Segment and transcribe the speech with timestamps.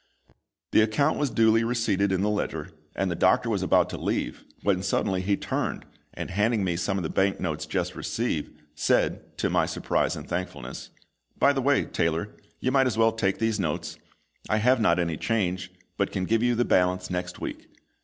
[0.71, 4.43] The account was duly receipted in the ledger, and the doctor was about to leave,
[4.63, 5.85] when suddenly he turned,
[6.15, 10.27] and handing me some of the bank notes just received, said, to my surprise and
[10.27, 10.89] thankfulness,
[11.37, 13.99] "By the way, Taylor, you might as well take these notes;
[14.49, 17.67] I have not any change, but can give you the balance next week."